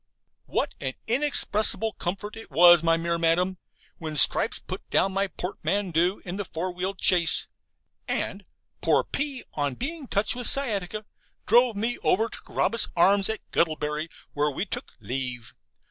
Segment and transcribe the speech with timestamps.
[0.47, 3.59] What an inexpressible comfort it was, my dear Madam,
[3.99, 7.47] when Stripes put my portmanteau in the four wheeled chaise,
[8.07, 8.43] and
[8.81, 11.05] (poor P on being touched with sciatica)
[11.45, 15.53] drove me over to 'Carabas Arms' at Guttlebury, where we took leave.